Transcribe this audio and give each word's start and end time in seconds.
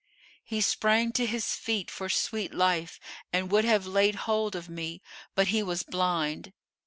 He 0.43 0.61
sprang 0.61 1.11
to 1.11 1.27
his 1.27 1.53
feet 1.53 1.91
for 1.91 2.09
sweet 2.09 2.55
life 2.55 2.99
and 3.31 3.51
would 3.51 3.65
have 3.65 3.85
laid 3.85 4.15
hold 4.25 4.55
of 4.55 4.67
me; 4.67 5.03
but 5.35 5.49
he 5.49 5.61
was 5.61 5.83
blind. 5.83 6.53